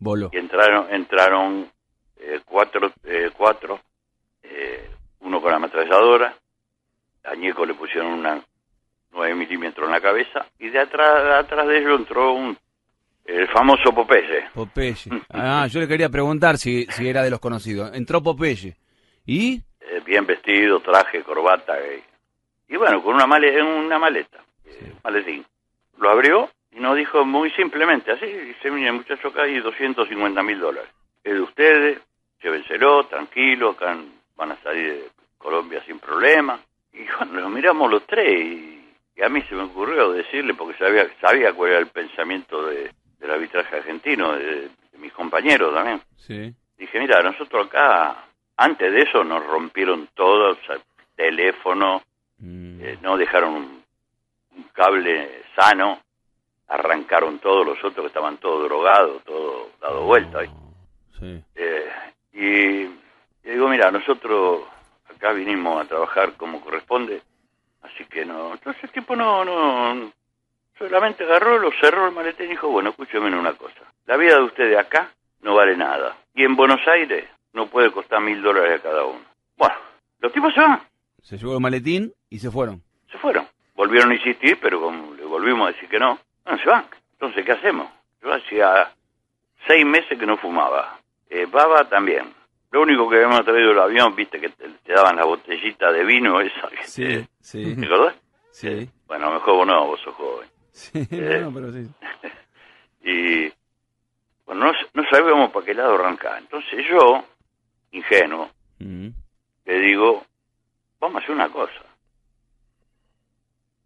Bolo. 0.00 0.30
y 0.32 0.38
entraron 0.38 0.86
entraron 0.92 1.70
eh, 2.18 2.40
cuatro 2.44 2.92
eh, 3.04 3.30
cuatro 3.36 3.80
eh, 4.42 4.90
uno 5.20 5.40
con 5.40 5.52
ametralladora 5.52 6.34
a 7.24 7.34
Ñeco 7.34 7.64
le 7.66 7.74
pusieron 7.74 8.12
una 8.12 8.42
9 9.12 9.34
milímetros 9.34 9.86
en 9.86 9.92
la 9.92 10.00
cabeza 10.00 10.46
y 10.58 10.68
de 10.70 10.80
atrás 10.80 11.22
de 11.24 11.34
atrás 11.34 11.66
de 11.68 11.78
ellos 11.78 12.00
entró 12.00 12.32
un 12.32 12.56
el 13.26 13.46
famoso 13.48 13.92
Popeye 13.94 14.48
Popeye. 14.54 14.96
Ah, 15.30 15.66
yo 15.68 15.78
le 15.80 15.86
quería 15.86 16.08
preguntar 16.08 16.56
si, 16.58 16.86
si 16.86 17.08
era 17.08 17.22
de 17.22 17.30
los 17.30 17.38
conocidos. 17.38 17.92
Entró 17.94 18.22
Popeye. 18.22 18.76
¿Y? 19.26 19.62
eh, 19.80 20.00
bien 20.04 20.26
vestido 20.26 20.80
traje 20.80 21.22
corbata 21.22 21.74
y 22.68 22.76
bueno 22.76 23.02
con 23.02 23.14
una 23.14 23.26
maleta 23.26 23.64
una 23.64 23.98
maleta 23.98 24.38
eh, 24.64 24.92
maletín 25.04 25.44
lo 25.98 26.10
abrió 26.10 26.48
nos 26.72 26.96
dijo 26.96 27.24
muy 27.24 27.50
simplemente 27.52 28.12
así 28.12 28.26
dice 28.26 28.70
mire 28.70 28.92
muchacho 28.92 29.28
acá 29.28 29.42
hay 29.42 29.58
250 29.60 30.42
mil 30.42 30.58
dólares. 30.58 30.90
Es 31.24 31.34
de 31.34 31.40
ustedes 31.40 32.00
llévenselo 32.42 33.04
tranquilo 33.06 33.70
acá 33.70 33.96
van 34.36 34.52
a 34.52 34.62
salir 34.62 34.94
de 34.94 35.08
Colombia 35.38 35.82
sin 35.86 35.98
problema. 35.98 36.60
Y 36.92 37.04
bueno 37.18 37.40
nos 37.40 37.50
miramos 37.50 37.90
los 37.90 38.06
tres 38.06 38.40
y, 38.40 38.92
y 39.16 39.22
a 39.22 39.28
mí 39.28 39.42
se 39.42 39.54
me 39.54 39.62
ocurrió 39.62 40.12
decirle 40.12 40.54
porque 40.54 40.78
sabía 40.78 41.06
sabía 41.20 41.52
cuál 41.52 41.70
era 41.70 41.80
el 41.80 41.88
pensamiento 41.88 42.66
de, 42.66 42.90
del 43.18 43.30
arbitraje 43.30 43.76
argentino 43.76 44.32
de, 44.36 44.68
de 44.92 44.98
mis 44.98 45.12
compañeros 45.12 45.74
también. 45.74 46.00
Sí. 46.16 46.54
dije, 46.78 46.98
mira, 47.00 47.22
nosotros 47.22 47.66
acá, 47.66 48.24
antes 48.56 48.92
de 48.92 49.00
eso 49.02 49.24
nos 49.24 49.44
rompieron 49.46 50.08
todo, 50.14 50.52
o 50.52 50.66
sea, 50.66 50.78
teléfono, 51.14 52.02
Mm, 52.40 52.80
eh, 52.80 52.98
no 53.02 53.16
dejaron 53.18 53.54
un, 53.54 53.84
un 54.56 54.62
cable 54.72 55.42
sano, 55.54 56.00
arrancaron 56.70 57.38
todos 57.40 57.66
los 57.66 57.76
otros 57.78 58.04
que 58.04 58.06
estaban 58.06 58.38
todos 58.38 58.64
drogados, 58.64 59.22
todo 59.24 59.70
dado 59.80 60.04
vuelta. 60.04 60.40
¿viste? 60.40 60.56
Sí. 61.18 61.44
Eh, 61.56 61.90
y, 62.32 63.48
y 63.48 63.50
digo, 63.52 63.68
mira, 63.68 63.90
nosotros 63.90 64.62
acá 65.14 65.32
vinimos 65.32 65.82
a 65.84 65.88
trabajar 65.88 66.34
como 66.34 66.60
corresponde, 66.60 67.20
así 67.82 68.04
que 68.06 68.24
no, 68.24 68.52
entonces 68.52 68.82
el 68.84 68.90
tipo 68.90 69.14
no, 69.16 69.44
no, 69.44 70.12
solamente 70.78 71.24
agarró, 71.24 71.58
lo 71.58 71.70
cerró 71.80 72.06
el 72.06 72.14
maletín 72.14 72.46
y 72.46 72.50
dijo, 72.50 72.68
bueno, 72.68 72.90
escúcheme 72.90 73.36
una 73.36 73.52
cosa, 73.54 73.80
la 74.06 74.16
vida 74.16 74.36
de 74.36 74.44
ustedes 74.44 74.78
acá 74.78 75.10
no 75.42 75.56
vale 75.56 75.76
nada, 75.76 76.16
y 76.34 76.44
en 76.44 76.56
Buenos 76.56 76.80
Aires 76.86 77.28
no 77.52 77.66
puede 77.66 77.90
costar 77.92 78.20
mil 78.20 78.40
dólares 78.40 78.78
a 78.78 78.82
cada 78.82 79.04
uno. 79.04 79.20
Bueno, 79.58 79.74
los 80.20 80.32
tipos 80.32 80.54
se 80.54 80.60
van, 80.60 80.80
Se 81.22 81.36
llevó 81.36 81.54
el 81.54 81.60
maletín 81.60 82.12
y 82.30 82.38
se 82.38 82.50
fueron. 82.50 82.80
se 83.10 83.18
fueron. 83.18 83.46
Volvieron 83.74 84.12
a 84.12 84.14
insistir, 84.14 84.58
pero 84.62 84.80
como 84.80 85.14
le 85.14 85.24
volvimos 85.24 85.68
a 85.68 85.72
decir 85.72 85.88
que 85.88 85.98
no, 85.98 86.18
no 86.46 86.58
se 86.58 86.68
van. 86.68 86.86
Entonces, 87.12 87.44
¿qué 87.44 87.52
hacemos? 87.52 87.88
Yo 88.22 88.32
hacía 88.32 88.92
seis 89.66 89.84
meses 89.86 90.18
que 90.18 90.26
no 90.26 90.36
fumaba. 90.36 90.98
Eh, 91.28 91.46
baba 91.46 91.88
también. 91.88 92.32
Lo 92.70 92.82
único 92.82 93.08
que 93.08 93.16
habíamos 93.16 93.44
traído 93.44 93.72
el 93.72 93.78
avión, 93.80 94.14
viste, 94.14 94.40
que 94.40 94.48
te, 94.50 94.68
te 94.68 94.92
daban 94.92 95.16
la 95.16 95.24
botellita 95.24 95.90
de 95.92 96.04
vino 96.04 96.40
esa. 96.40 96.68
Que 96.68 96.76
te- 96.76 97.28
sí. 97.40 97.74
¿Te 97.76 97.86
acordás? 97.86 98.14
Sí. 98.52 98.88
Bueno, 99.06 99.26
a 99.26 99.28
lo 99.30 99.34
mejor 99.36 99.54
vos 99.56 99.66
no, 99.66 99.86
vos 99.86 100.00
sos 100.00 100.14
joven. 100.14 100.48
Sí, 100.72 100.92
bueno, 101.10 101.52
pero 101.54 101.72
sí. 101.72 101.88
Y 103.02 103.52
bueno, 104.44 104.66
no, 104.66 104.72
no 104.94 105.04
sabíamos 105.10 105.50
para 105.52 105.64
qué 105.66 105.74
lado 105.74 105.94
arrancar. 105.94 106.38
Entonces 106.38 106.84
yo, 106.88 107.24
ingenuo, 107.92 108.50
Mm, 108.82 109.08
le 109.66 109.78
digo, 109.80 110.24
vamos 111.00 111.16
a 111.20 111.24
hacer 111.24 111.34
una 111.34 111.50
cosa. 111.50 111.82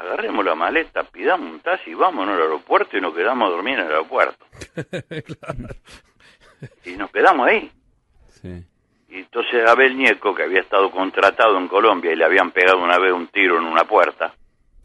Agarremos 0.00 0.42
la 0.46 0.54
maleta, 0.54 1.02
pidamos 1.04 1.52
un 1.52 1.60
taxi, 1.60 1.92
vámonos 1.94 2.34
al 2.34 2.40
aeropuerto 2.42 2.96
y 2.96 3.02
nos 3.02 3.14
quedamos 3.14 3.46
a 3.48 3.50
dormir 3.50 3.74
en 3.78 3.80
el 3.86 3.90
aeropuerto. 3.92 4.46
Y 6.84 6.90
nos 6.96 7.10
quedamos 7.10 7.46
ahí. 7.48 7.70
Sí. 8.42 8.62
Y 9.08 9.18
entonces 9.20 9.66
Abel 9.68 9.96
Ñeco, 9.96 10.34
que 10.34 10.42
había 10.42 10.60
estado 10.60 10.90
contratado 10.90 11.56
en 11.58 11.68
Colombia 11.68 12.12
y 12.12 12.16
le 12.16 12.24
habían 12.24 12.50
pegado 12.50 12.78
una 12.82 12.98
vez 12.98 13.12
un 13.12 13.28
tiro 13.28 13.56
en 13.58 13.64
una 13.64 13.84
puerta, 13.84 14.34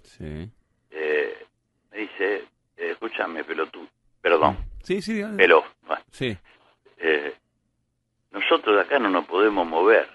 Sí. 0.03 0.49
eh, 0.91 1.45
me 1.91 1.97
dice, 1.97 2.35
eh, 2.77 2.91
escúchame, 2.91 3.43
pelotudo, 3.43 3.87
perdón, 4.21 4.57
Sí, 4.83 5.01
sí. 5.01 5.21
peló, 5.37 5.63
bueno, 5.85 6.01
Sí. 6.11 6.37
eh, 6.97 7.35
nosotros 8.31 8.75
de 8.75 8.81
acá 8.83 8.97
no 8.99 9.09
nos 9.09 9.25
podemos 9.25 9.67
mover. 9.67 10.09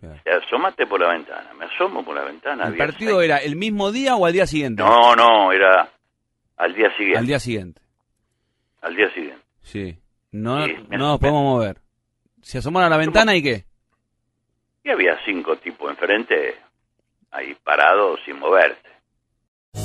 Claro. 0.00 0.20
Asómate 0.46 0.86
por 0.86 1.00
la 1.00 1.12
ventana, 1.12 1.52
me 1.58 1.66
asomo 1.66 2.04
por 2.04 2.14
la 2.16 2.24
ventana. 2.24 2.66
¿El 2.68 2.76
partido 2.76 3.18
seis- 3.18 3.24
era 3.30 3.38
el 3.38 3.56
mismo 3.56 3.92
día 3.92 4.16
o 4.16 4.26
al 4.26 4.32
día 4.32 4.46
siguiente? 4.46 4.82
No, 4.82 5.14
no, 5.14 5.52
era 5.52 5.88
al 6.56 6.74
día 6.74 6.88
siguiente. 6.96 7.18
Al 7.18 7.26
día 7.26 7.38
siguiente. 7.38 7.80
Al 8.82 8.96
día 8.96 9.12
siguiente. 9.14 9.44
Sí. 9.62 9.96
No, 10.32 10.64
Sí, 10.66 10.74
no 10.88 10.98
nos 10.98 11.18
podemos 11.20 11.42
mover. 11.42 11.78
¿Se 12.42 12.58
asomaron 12.58 12.86
a 12.86 12.96
la 12.96 12.96
ventana 12.96 13.34
y 13.36 13.42
qué? 13.42 13.64
Y 14.84 14.90
había 14.90 15.18
cinco 15.26 15.56
tipos 15.56 15.90
enfrente, 15.90 16.54
ahí 17.30 17.54
parados 17.62 18.18
sin 18.24 18.38
moverse. 18.38 18.78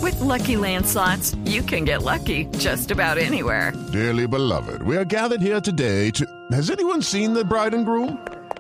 With 0.02 0.20
Lucky 0.22 0.56
Land 0.56 0.86
slots, 0.86 1.36
you 1.46 1.62
can 1.64 1.86
get 1.86 2.02
lucky 2.02 2.46
just 2.58 2.92
about 2.92 3.18
anywhere. 3.18 3.72
Dearly 3.92 4.26
beloved, 4.26 4.82
we 4.84 4.96
are 4.98 5.06
gathered 5.06 5.42
here 5.42 5.60
today 5.62 6.12
to. 6.12 6.26
Has 6.52 6.72
anyone 6.72 7.02
seen 7.04 7.34
the 7.34 7.44
bride 7.44 7.76
and 7.76 7.86
groom? 7.86 8.18